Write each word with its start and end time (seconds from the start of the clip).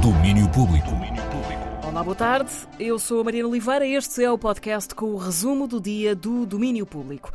Domínio 0.00 0.48
Público. 0.48 0.88
Olá, 1.86 2.02
boa 2.02 2.16
tarde. 2.16 2.50
Eu 2.80 2.98
sou 2.98 3.20
a 3.20 3.24
Mariana 3.24 3.50
Oliveira. 3.50 3.86
Este 3.86 4.24
é 4.24 4.30
o 4.30 4.38
podcast 4.38 4.94
com 4.94 5.12
o 5.12 5.18
resumo 5.18 5.68
do 5.68 5.78
dia 5.78 6.14
do 6.14 6.46
Domínio 6.46 6.86
Público. 6.86 7.30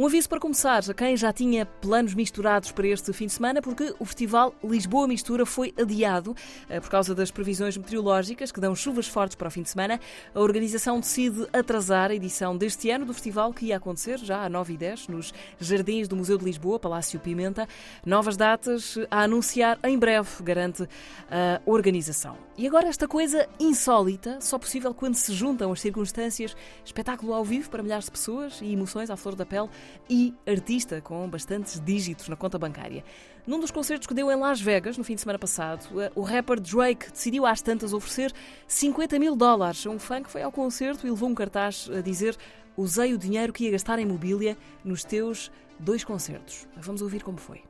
Um 0.00 0.06
aviso 0.06 0.30
para 0.30 0.40
começar 0.40 0.80
a 0.88 0.94
quem 0.94 1.14
já 1.14 1.30
tinha 1.30 1.66
planos 1.66 2.14
misturados 2.14 2.72
para 2.72 2.86
este 2.86 3.12
fim 3.12 3.26
de 3.26 3.32
semana, 3.32 3.60
porque 3.60 3.94
o 3.98 4.06
Festival 4.06 4.54
Lisboa 4.64 5.06
Mistura 5.06 5.44
foi 5.44 5.74
adiado 5.78 6.34
eh, 6.70 6.80
por 6.80 6.88
causa 6.88 7.14
das 7.14 7.30
previsões 7.30 7.76
meteorológicas 7.76 8.50
que 8.50 8.62
dão 8.62 8.74
chuvas 8.74 9.06
fortes 9.06 9.34
para 9.34 9.48
o 9.48 9.50
fim 9.50 9.60
de 9.60 9.68
semana. 9.68 10.00
A 10.34 10.40
organização 10.40 10.98
decide 11.00 11.46
atrasar 11.52 12.10
a 12.10 12.14
edição 12.14 12.56
deste 12.56 12.88
ano 12.88 13.04
do 13.04 13.12
festival, 13.12 13.52
que 13.52 13.66
ia 13.66 13.76
acontecer 13.76 14.16
já 14.16 14.42
a 14.42 14.48
9 14.48 14.72
e 14.72 14.76
10 14.78 15.08
nos 15.08 15.34
jardins 15.60 16.08
do 16.08 16.16
Museu 16.16 16.38
de 16.38 16.46
Lisboa, 16.46 16.80
Palácio 16.80 17.20
Pimenta. 17.20 17.68
Novas 18.02 18.38
datas 18.38 18.96
a 19.10 19.24
anunciar 19.24 19.78
em 19.84 19.98
breve, 19.98 20.30
garante 20.42 20.88
a 21.30 21.60
organização. 21.66 22.38
E 22.56 22.66
agora 22.66 22.88
esta 22.88 23.06
coisa 23.06 23.46
insólita, 23.58 24.38
só 24.40 24.58
possível 24.58 24.94
quando 24.94 25.14
se 25.14 25.34
juntam 25.34 25.72
as 25.72 25.80
circunstâncias, 25.80 26.56
espetáculo 26.82 27.34
ao 27.34 27.44
vivo 27.44 27.68
para 27.68 27.82
milhares 27.82 28.06
de 28.06 28.10
pessoas 28.10 28.60
e 28.62 28.72
emoções 28.72 29.10
à 29.10 29.16
flor 29.16 29.34
da 29.34 29.44
pele 29.44 29.68
e 30.08 30.34
artista 30.46 31.00
com 31.00 31.28
bastantes 31.28 31.80
dígitos 31.80 32.28
na 32.28 32.36
conta 32.36 32.58
bancária. 32.58 33.04
Num 33.46 33.58
dos 33.58 33.70
concertos 33.70 34.06
que 34.06 34.14
deu 34.14 34.30
em 34.30 34.36
Las 34.36 34.60
Vegas 34.60 34.96
no 34.96 35.04
fim 35.04 35.14
de 35.14 35.20
semana 35.20 35.38
passado, 35.38 36.00
eh, 36.00 36.12
o 36.14 36.22
rapper 36.22 36.60
Drake 36.60 37.10
decidiu 37.10 37.46
às 37.46 37.62
tantas 37.62 37.92
oferecer 37.92 38.32
50 38.66 39.18
mil 39.18 39.34
dólares 39.34 39.86
a 39.86 39.90
um 39.90 39.98
fã 39.98 40.22
que 40.22 40.30
foi 40.30 40.42
ao 40.42 40.52
concerto 40.52 41.06
e 41.06 41.10
levou 41.10 41.28
um 41.28 41.34
cartaz 41.34 41.88
a 41.96 42.00
dizer 42.00 42.36
usei 42.76 43.12
o 43.14 43.18
dinheiro 43.18 43.52
que 43.52 43.64
ia 43.64 43.70
gastar 43.70 43.98
em 43.98 44.06
mobília 44.06 44.56
nos 44.84 45.04
teus 45.04 45.50
dois 45.78 46.04
concertos. 46.04 46.66
Vamos 46.76 47.02
ouvir 47.02 47.22
como 47.22 47.38
foi. 47.38 47.62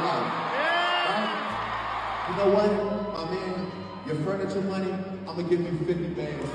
you 0.00 0.39
know 2.36 2.50
what, 2.54 2.70
my 3.14 3.24
man, 3.30 3.66
your 4.06 4.16
furniture 4.24 4.60
money, 4.62 4.92
I'm 5.26 5.36
gonna 5.36 5.42
give 5.48 5.60
you 5.60 5.72
50 5.86 6.08
bands 6.14 6.50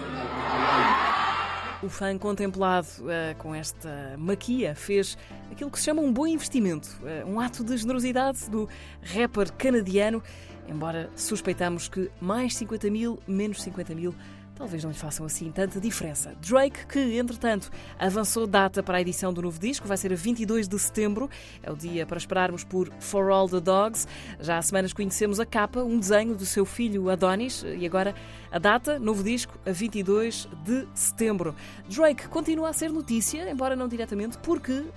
O 1.84 1.90
fã 1.90 2.18
contemplado 2.18 2.88
uh, 3.02 3.36
com 3.38 3.54
esta 3.54 4.16
maquia 4.18 4.74
fez 4.74 5.18
aquilo 5.52 5.70
que 5.70 5.78
se 5.78 5.86
chama 5.86 6.02
um 6.02 6.12
bom 6.12 6.26
investimento, 6.26 7.00
uh, 7.04 7.30
um 7.30 7.40
ato 7.40 7.64
de 7.64 7.78
generosidade 7.78 8.50
do 8.50 8.68
rapper 9.04 9.52
canadiano, 9.54 10.24
embora 10.68 11.12
suspeitamos 11.16 11.88
que 11.88 12.10
mais 12.20 12.56
50 12.56 12.90
mil, 12.90 13.20
menos 13.28 13.62
50 13.62 13.94
mil 13.94 14.16
talvez 14.56 14.84
não 14.84 14.92
lhe 14.92 14.98
façam 14.98 15.26
assim 15.26 15.52
tanta 15.52 15.80
diferença. 15.80 16.34
Drake, 16.40 16.88
que 16.88 17.18
entretanto 17.18 17.70
avançou 18.00 18.48
data 18.48 18.82
para 18.82 18.98
a 18.98 19.02
edição 19.02 19.34
do 19.34 19.42
novo 19.42 19.60
disco, 19.60 19.88
vai 19.88 19.98
ser 19.98 20.12
a 20.14 20.16
22 20.16 20.68
de 20.68 20.80
setembro, 20.80 21.30
é 21.62 21.72
o 21.72 21.76
dia 21.76 22.06
para 22.06 22.18
esperarmos 22.18 22.64
por 22.64 22.90
For 23.00 23.30
All 23.30 23.50
the 23.50 23.60
Dogs. 23.60 24.08
Já 24.40 24.58
há 24.58 24.62
semanas 24.62 24.94
conhecemos 24.94 25.40
a 25.40 25.46
capa, 25.46 25.84
um 25.84 26.00
desenho 26.00 26.36
do 26.36 26.46
seu 26.46 26.66
filho 26.66 27.10
Adonis, 27.10 27.64
e 27.78 27.86
agora 27.86 28.16
a 28.52 28.58
data, 28.58 28.98
novo 28.98 29.22
disco, 29.22 29.60
a 29.66 29.72
22 29.72 30.48
de 30.64 30.88
setembro. 30.94 31.54
Drake 31.90 32.28
continua 32.30 32.70
a 32.70 32.74
ser 32.74 32.90
notícia, 32.92 33.50
embora 33.52 33.76
não 33.76 33.88
diretamente, 33.88 34.38
porque 34.38 34.72
uh, 34.72 34.94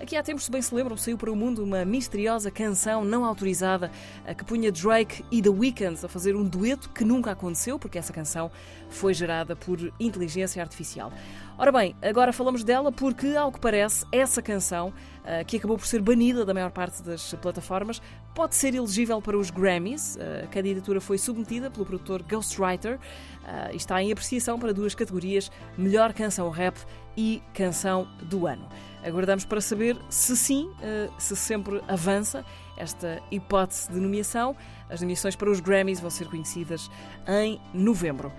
aqui 0.00 0.16
há 0.16 0.22
tempos, 0.22 0.44
se 0.44 0.50
bem 0.50 0.62
se 0.62 0.72
lembram, 0.72 0.96
saiu 0.96 1.18
para 1.18 1.30
o 1.30 1.36
mundo 1.36 1.64
uma 1.64 1.84
misteriosa 1.84 2.50
canção 2.50 3.04
não 3.04 3.24
autorizada 3.24 3.90
que 4.36 4.44
punha 4.44 4.70
Drake 4.70 5.24
e 5.30 5.42
The 5.42 5.48
Weeknd 5.48 6.04
a 6.04 6.08
fazer 6.08 6.36
um 6.36 6.44
dueto 6.44 6.88
que 6.90 7.04
nunca 7.04 7.32
aconteceu, 7.32 7.78
porque 7.78 7.98
essa 7.98 8.12
canção 8.12 8.50
foi 8.94 9.12
gerada 9.12 9.54
por 9.56 9.92
inteligência 9.98 10.62
artificial. 10.62 11.12
Ora 11.56 11.70
bem, 11.70 11.94
agora 12.02 12.32
falamos 12.32 12.64
dela 12.64 12.90
porque, 12.90 13.36
ao 13.36 13.52
que 13.52 13.60
parece, 13.60 14.04
essa 14.10 14.42
canção, 14.42 14.88
uh, 14.88 15.44
que 15.46 15.56
acabou 15.56 15.78
por 15.78 15.86
ser 15.86 16.02
banida 16.02 16.44
da 16.44 16.52
maior 16.52 16.70
parte 16.70 17.00
das 17.02 17.32
plataformas, 17.34 18.02
pode 18.34 18.56
ser 18.56 18.74
elegível 18.74 19.22
para 19.22 19.38
os 19.38 19.50
Grammys. 19.50 20.16
Uh, 20.16 20.44
a 20.44 20.46
candidatura 20.48 21.00
foi 21.00 21.16
submetida 21.16 21.70
pelo 21.70 21.86
produtor 21.86 22.22
Ghostwriter 22.22 22.96
uh, 22.96 23.72
e 23.72 23.76
está 23.76 24.02
em 24.02 24.10
apreciação 24.10 24.58
para 24.58 24.72
duas 24.72 24.96
categorias: 24.96 25.50
Melhor 25.78 26.12
Canção 26.12 26.50
Rap 26.50 26.76
e 27.16 27.40
Canção 27.52 28.08
do 28.22 28.48
Ano. 28.48 28.68
Aguardamos 29.04 29.44
para 29.44 29.60
saber 29.60 29.96
se 30.08 30.34
sim, 30.34 30.70
se 31.18 31.36
sempre 31.36 31.78
avança 31.86 32.42
esta 32.74 33.20
hipótese 33.30 33.92
de 33.92 34.00
nomeação. 34.00 34.56
As 34.88 35.00
nomeações 35.02 35.36
para 35.36 35.50
os 35.50 35.60
Grammys 35.60 36.00
vão 36.00 36.10
ser 36.10 36.26
conhecidas 36.26 36.90
em 37.28 37.60
novembro. 37.74 38.32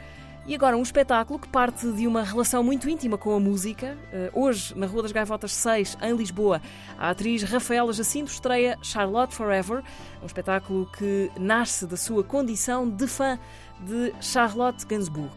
E 0.48 0.54
agora 0.54 0.78
um 0.78 0.84
espetáculo 0.84 1.40
que 1.40 1.48
parte 1.48 1.92
de 1.92 2.06
uma 2.06 2.22
relação 2.22 2.64
muito 2.64 2.88
íntima 2.88 3.18
com 3.18 3.36
a 3.36 3.40
música. 3.40 3.98
Uh, 4.14 4.42
hoje, 4.42 4.78
na 4.78 4.86
Rua 4.86 5.02
das 5.02 5.12
Gaivotas 5.12 5.52
6, 5.54 5.98
em 6.04 6.16
Lisboa, 6.16 6.62
a 7.00 7.10
atriz 7.10 7.42
Rafaela 7.42 7.92
Jacinto 7.92 8.30
estreia 8.32 8.78
Charlotte 8.80 9.34
Forever, 9.34 9.84
um 10.22 10.26
espetáculo 10.28 10.86
que 10.92 11.32
nasce 11.36 11.88
da 11.88 11.98
sua 11.98 12.24
condição 12.24 12.88
de 12.88 13.08
fã 13.08 13.40
de 13.80 14.14
Charlotte 14.22 14.86
Gainsbourg. 14.86 15.36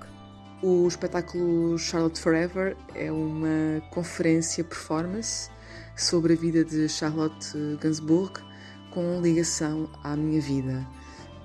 O 0.63 0.87
espetáculo 0.87 1.79
Charlotte 1.79 2.21
Forever 2.21 2.77
é 2.95 3.11
uma 3.11 3.81
conferência 3.91 4.63
performance 4.63 5.49
sobre 5.97 6.35
a 6.35 6.37
vida 6.37 6.63
de 6.63 6.87
Charlotte 6.87 7.57
Gainsbourg 7.81 8.43
com 8.91 9.23
ligação 9.23 9.89
à 10.05 10.15
minha 10.15 10.41
vida. 10.41 10.87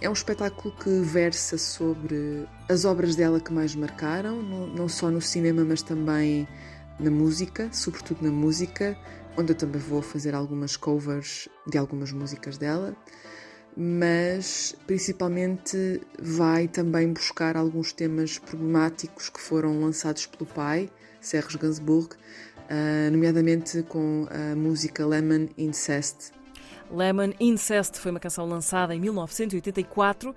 É 0.01 0.09
um 0.09 0.13
espetáculo 0.13 0.75
que 0.75 0.89
versa 1.01 1.57
sobre 1.57 2.47
as 2.69 2.83
obras 2.83 3.15
dela 3.15 3.39
que 3.39 3.53
mais 3.53 3.73
marcaram, 3.73 4.41
não 4.41 4.89
só 4.89 5.09
no 5.09 5.21
cinema, 5.21 5.63
mas 5.63 5.81
também 5.81 6.47
na 6.99 7.09
música, 7.09 7.69
sobretudo 7.71 8.21
na 8.21 8.31
música, 8.31 8.97
onde 9.37 9.53
eu 9.53 9.57
também 9.57 9.81
vou 9.81 10.01
fazer 10.01 10.35
algumas 10.35 10.75
covers 10.75 11.47
de 11.67 11.77
algumas 11.77 12.11
músicas 12.11 12.57
dela, 12.57 12.95
mas 13.75 14.75
principalmente 14.85 16.01
vai 16.19 16.67
também 16.67 17.11
buscar 17.11 17.57
alguns 17.57 17.91
temas 17.91 18.37
problemáticos 18.37 19.29
que 19.29 19.39
foram 19.39 19.81
lançados 19.81 20.25
pelo 20.25 20.45
pai, 20.45 20.89
Serge 21.19 21.57
Gainsbourg, 21.57 22.09
ah, 22.69 23.09
nomeadamente 23.11 23.83
com 23.83 24.27
a 24.29 24.55
música 24.55 25.05
Lemon 25.05 25.47
Incest, 25.57 26.31
Lemon 26.93 27.33
Incest 27.39 27.99
foi 27.99 28.11
uma 28.11 28.19
canção 28.19 28.45
lançada 28.45 28.93
em 28.93 28.99
1984. 28.99 30.35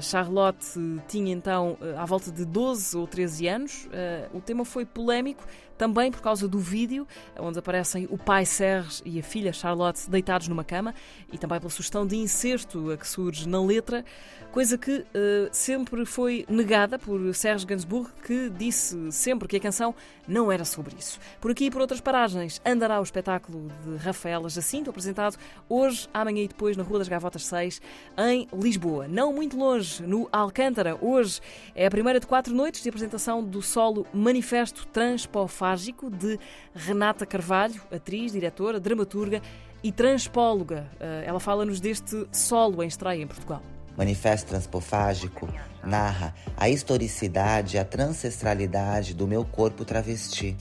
Charlotte 0.00 0.66
tinha 1.08 1.32
então 1.32 1.76
eh, 1.80 1.94
à 1.96 2.04
volta 2.04 2.30
de 2.30 2.44
12 2.44 2.96
ou 2.96 3.06
13 3.06 3.48
anos. 3.48 3.88
Eh, 3.92 4.28
o 4.32 4.40
tema 4.40 4.64
foi 4.64 4.84
polémico 4.84 5.44
também 5.82 6.12
por 6.12 6.20
causa 6.20 6.46
do 6.46 6.60
vídeo, 6.60 7.08
onde 7.36 7.58
aparecem 7.58 8.06
o 8.08 8.16
pai 8.16 8.46
Serge 8.46 9.02
e 9.04 9.18
a 9.18 9.22
filha 9.22 9.52
Charlotte 9.52 10.08
deitados 10.08 10.46
numa 10.46 10.62
cama, 10.62 10.94
e 11.32 11.36
também 11.36 11.58
pela 11.58 11.70
sugestão 11.70 12.06
de 12.06 12.14
incesto 12.14 12.92
a 12.92 12.96
que 12.96 13.08
surge 13.08 13.48
na 13.48 13.60
letra, 13.60 14.04
coisa 14.52 14.78
que 14.78 14.98
uh, 14.98 15.04
sempre 15.50 16.06
foi 16.06 16.44
negada 16.48 17.00
por 17.00 17.34
Serge 17.34 17.66
Gainsbourg, 17.66 18.08
que 18.24 18.48
disse 18.50 19.10
sempre 19.10 19.48
que 19.48 19.56
a 19.56 19.60
canção 19.60 19.92
não 20.28 20.52
era 20.52 20.64
sobre 20.64 20.94
isso. 20.96 21.18
Por 21.40 21.50
aqui 21.50 21.64
e 21.64 21.70
por 21.70 21.80
outras 21.80 22.00
paragens 22.00 22.60
andará 22.64 23.00
o 23.00 23.02
espetáculo 23.02 23.68
de 23.84 23.96
Rafaela 23.96 24.48
Jacinto, 24.48 24.88
apresentado 24.88 25.36
hoje, 25.68 25.91
amanhã 26.12 26.42
e 26.42 26.48
depois 26.48 26.76
na 26.76 26.82
Rua 26.82 26.98
das 26.98 27.08
Gavotas 27.08 27.44
6, 27.46 27.80
em 28.18 28.48
Lisboa. 28.52 29.06
Não 29.08 29.32
muito 29.32 29.56
longe, 29.56 30.02
no 30.02 30.28
Alcântara. 30.32 30.96
Hoje 31.00 31.40
é 31.74 31.86
a 31.86 31.90
primeira 31.90 32.20
de 32.20 32.26
quatro 32.26 32.54
noites 32.54 32.82
de 32.82 32.88
apresentação 32.88 33.42
do 33.42 33.62
solo 33.62 34.06
Manifesto 34.12 34.86
Transpofágico 34.86 36.10
de 36.10 36.38
Renata 36.74 37.26
Carvalho, 37.26 37.80
atriz, 37.90 38.32
diretora, 38.32 38.78
dramaturga 38.78 39.42
e 39.82 39.90
transpóloga. 39.90 40.88
Eh, 41.00 41.24
ela 41.26 41.40
fala-nos 41.40 41.80
deste 41.80 42.26
solo 42.30 42.82
em 42.82 42.86
estreia 42.86 43.22
em 43.22 43.26
Portugal. 43.26 43.62
Manifesto 43.96 44.48
Transpofágico 44.48 45.48
narra 45.84 46.34
a 46.56 46.68
historicidade 46.68 47.76
e 47.76 47.78
a 47.78 47.84
transestralidade 47.84 49.14
do 49.14 49.26
meu 49.26 49.44
corpo 49.44 49.84
travesti, 49.84 50.56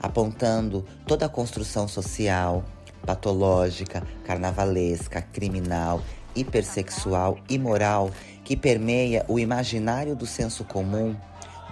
apontando 0.00 0.84
toda 1.06 1.26
a 1.26 1.28
construção 1.28 1.88
social, 1.88 2.64
patológica, 3.04 4.02
carnavalesca, 4.24 5.20
criminal, 5.20 6.02
hipersexual 6.34 7.38
e 7.48 7.58
moral 7.58 8.10
que 8.44 8.56
permeia 8.56 9.24
o 9.28 9.38
imaginário 9.38 10.16
do 10.16 10.26
senso 10.26 10.64
comum 10.64 11.14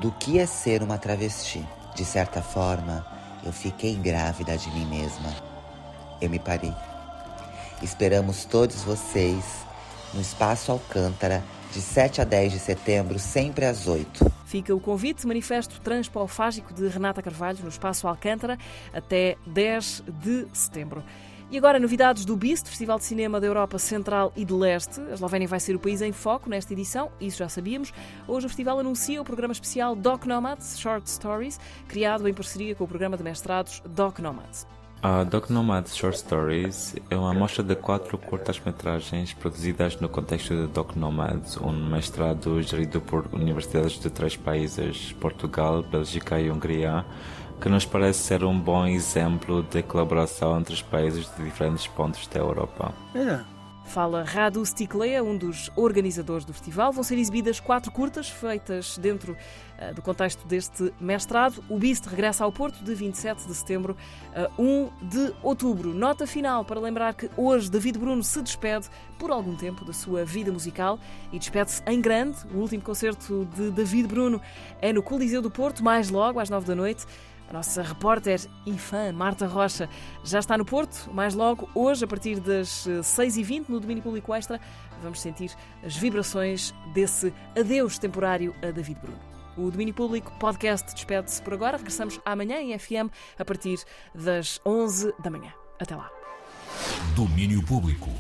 do 0.01 0.13
que 0.13 0.39
é 0.39 0.47
ser 0.47 0.83
uma 0.83 0.99
travesti. 0.99 1.67
De 1.95 2.05
certa 2.05 2.41
forma, 2.43 3.05
eu 3.45 3.53
fiquei 3.53 3.95
grávida 3.95 4.57
de 4.57 4.71
mim 4.71 4.87
mesma. 4.87 5.35
Eu 6.21 6.31
me 6.31 6.39
parei. 6.39 6.75
Esperamos 7.83 8.45
todos 8.45 8.83
vocês 8.83 9.45
no 10.13 10.21
Espaço 10.21 10.71
Alcântara, 10.71 11.43
de 11.73 11.81
7 11.81 12.21
a 12.21 12.25
10 12.25 12.53
de 12.53 12.59
setembro, 12.59 13.19
sempre 13.19 13.65
às 13.65 13.87
8. 13.87 14.31
Fica 14.45 14.75
o 14.75 14.81
convite, 14.81 15.27
manifesto 15.27 15.81
transpolfágico 15.81 16.75
de 16.75 16.89
Renata 16.89 17.23
Carvalho 17.23 17.59
no 17.63 17.69
Espaço 17.69 18.09
Alcântara, 18.09 18.59
até 18.93 19.37
10 19.47 20.05
de 20.09 20.47
setembro. 20.53 21.03
E 21.51 21.59
agora, 21.59 21.81
novidades 21.81 22.25
do 22.25 22.37
BIST, 22.37 22.69
Festival 22.69 22.99
de 22.99 23.05
Cinema 23.05 23.41
da 23.41 23.47
Europa 23.47 23.77
Central 23.77 24.33
e 24.37 24.45
de 24.45 24.53
Leste. 24.53 25.01
A 25.01 25.15
Eslovénia 25.15 25.49
vai 25.49 25.59
ser 25.59 25.75
o 25.75 25.81
país 25.81 26.01
em 26.01 26.13
foco 26.13 26.49
nesta 26.49 26.73
edição, 26.73 27.11
isso 27.21 27.39
já 27.39 27.49
sabíamos. 27.49 27.93
Hoje 28.29 28.47
o 28.47 28.49
festival 28.49 28.79
anuncia 28.79 29.21
o 29.21 29.25
programa 29.25 29.53
especial 29.53 29.97
Doc 29.97 30.27
Nomads 30.27 30.79
Short 30.79 31.11
Stories, 31.11 31.59
criado 31.89 32.29
em 32.29 32.35
parceria 32.35 32.75
com 32.77 32.85
o 32.85 32.89
programa 32.89 33.17
de 33.17 33.25
mestrados 33.25 33.83
Doc 33.85 34.21
Nomads. 34.21 34.65
A 35.03 35.25
Doc 35.25 35.49
Nomads 35.49 35.97
Short 35.97 36.19
Stories 36.19 36.95
é 37.09 37.17
uma 37.17 37.31
amostra 37.31 37.63
de 37.63 37.75
quatro 37.75 38.19
curtas-metragens 38.19 39.33
produzidas 39.33 39.99
no 39.99 40.11
contexto 40.11 40.55
de 40.55 40.67
Doc 40.67 40.95
Nomads, 40.95 41.57
um 41.57 41.73
mestrado 41.73 42.61
gerido 42.61 43.01
por 43.01 43.27
universidades 43.33 43.99
de 43.99 44.11
três 44.11 44.37
países, 44.37 45.13
Portugal, 45.15 45.83
Bélgica 45.83 46.39
e 46.39 46.51
Hungria, 46.51 47.07
que 47.59 47.71
nos 47.71 47.87
parece 47.87 48.19
ser 48.19 48.45
um 48.45 48.59
bom 48.59 48.87
exemplo 48.87 49.63
de 49.63 49.83
colaboração 49.83 50.59
entre 50.59 50.75
os 50.75 50.83
países 50.83 51.35
de 51.35 51.45
diferentes 51.45 51.87
pontos 51.87 52.27
da 52.27 52.39
Europa. 52.39 52.93
É. 53.15 53.60
Fala 53.91 54.23
Radu 54.23 54.65
Stiklea, 54.65 55.23
um 55.25 55.37
dos 55.37 55.69
organizadores 55.75 56.45
do 56.45 56.53
festival. 56.53 56.93
Vão 56.93 57.03
ser 57.03 57.19
exibidas 57.19 57.59
quatro 57.59 57.91
curtas 57.91 58.29
feitas 58.29 58.97
dentro 58.97 59.33
uh, 59.33 59.93
do 59.93 60.01
contexto 60.01 60.47
deste 60.47 60.95
mestrado. 61.01 61.61
O 61.69 61.77
BIST 61.77 62.07
regressa 62.07 62.45
ao 62.45 62.53
Porto 62.53 62.85
de 62.85 62.95
27 62.95 63.49
de 63.49 63.53
setembro 63.53 63.97
a 64.33 64.49
1 64.57 64.91
de 65.03 65.35
outubro. 65.43 65.93
Nota 65.93 66.25
final 66.25 66.65
para 66.65 66.79
lembrar 66.79 67.15
que 67.15 67.29
hoje 67.37 67.69
David 67.69 67.99
Bruno 67.99 68.23
se 68.23 68.41
despede 68.41 68.89
por 69.19 69.33
algum 69.33 69.57
tempo 69.57 69.85
da 69.85 69.93
sua 69.93 70.25
vida 70.25 70.53
musical 70.53 70.97
e 71.33 71.39
despede-se 71.41 71.83
em 71.85 72.01
grande. 72.01 72.39
O 72.55 72.59
último 72.59 72.85
concerto 72.85 73.45
de 73.57 73.73
David 73.73 74.07
Bruno 74.07 74.41
é 74.81 74.93
no 74.93 75.03
Coliseu 75.03 75.43
do 75.43 75.51
Porto, 75.51 75.83
mais 75.83 76.11
logo 76.11 76.39
às 76.39 76.49
9 76.49 76.65
da 76.65 76.77
noite. 76.77 77.05
A 77.51 77.53
nossa 77.53 77.83
repórter 77.83 78.41
e 78.65 78.73
fã, 78.79 79.13
Marta 79.13 79.45
Rocha, 79.45 79.89
já 80.23 80.39
está 80.39 80.57
no 80.57 80.65
Porto. 80.65 81.11
Mais 81.13 81.35
logo, 81.35 81.69
hoje, 81.75 82.05
a 82.05 82.09
partir 82.09 82.39
das 82.39 82.87
6h20, 83.03 83.69
no 83.69 83.81
Domínio 83.81 84.05
Público 84.05 84.33
Extra, 84.33 84.61
vamos 85.03 85.21
sentir 85.21 85.51
as 85.85 85.97
vibrações 85.97 86.73
desse 86.95 87.35
adeus 87.59 87.99
temporário 87.99 88.55
a 88.63 88.71
David 88.71 89.01
Bruno. 89.01 89.19
O 89.57 89.69
Domínio 89.69 89.93
Público 89.93 90.33
Podcast 90.39 90.95
despede-se 90.95 91.43
por 91.43 91.53
agora. 91.53 91.77
Regressamos 91.77 92.21
amanhã 92.25 92.61
em 92.61 92.79
FM 92.79 93.11
a 93.37 93.45
partir 93.45 93.81
das 94.15 94.61
11 94.65 95.13
da 95.19 95.29
manhã. 95.29 95.53
Até 95.81 95.97
lá. 95.97 96.09
Domínio 97.17 97.67
Público. 97.67 98.11